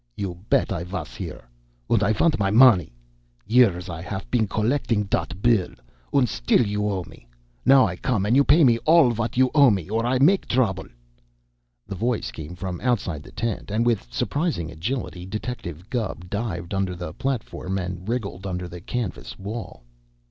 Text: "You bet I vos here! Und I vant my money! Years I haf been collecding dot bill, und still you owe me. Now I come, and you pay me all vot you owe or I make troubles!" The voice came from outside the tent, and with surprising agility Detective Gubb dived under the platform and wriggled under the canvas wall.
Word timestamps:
"You 0.15 0.39
bet 0.49 0.71
I 0.73 0.83
vos 0.83 1.13
here! 1.13 1.43
Und 1.87 2.01
I 2.01 2.11
vant 2.11 2.39
my 2.39 2.49
money! 2.49 2.91
Years 3.45 3.87
I 3.87 4.01
haf 4.01 4.27
been 4.31 4.47
collecding 4.47 5.03
dot 5.03 5.43
bill, 5.43 5.69
und 6.11 6.27
still 6.27 6.65
you 6.65 6.89
owe 6.89 7.03
me. 7.07 7.27
Now 7.67 7.85
I 7.85 7.97
come, 7.97 8.25
and 8.25 8.35
you 8.35 8.43
pay 8.43 8.63
me 8.63 8.79
all 8.79 9.11
vot 9.11 9.37
you 9.37 9.51
owe 9.53 9.77
or 9.91 10.03
I 10.03 10.17
make 10.17 10.47
troubles!" 10.47 10.89
The 11.85 11.93
voice 11.93 12.31
came 12.31 12.55
from 12.55 12.81
outside 12.81 13.21
the 13.21 13.31
tent, 13.31 13.69
and 13.69 13.85
with 13.85 14.11
surprising 14.11 14.71
agility 14.71 15.23
Detective 15.23 15.87
Gubb 15.87 16.31
dived 16.31 16.73
under 16.73 16.95
the 16.95 17.13
platform 17.13 17.77
and 17.77 18.09
wriggled 18.09 18.47
under 18.47 18.67
the 18.67 18.81
canvas 18.81 19.37
wall. 19.37 19.83